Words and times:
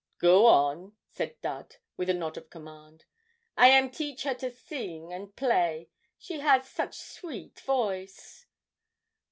'Go 0.17 0.47
on,' 0.47 0.93
said 1.11 1.39
Dud, 1.41 1.75
with 1.95 2.09
a 2.09 2.13
nod 2.15 2.35
of 2.35 2.49
command. 2.49 3.05
'I 3.55 3.67
am 3.67 3.91
teach 3.91 4.23
her 4.23 4.33
to 4.33 4.49
sing 4.49 5.13
and 5.13 5.35
play 5.35 5.89
she 6.17 6.39
has 6.39 6.67
such 6.67 6.97
sweet 6.97 7.59
voice! 7.59 8.47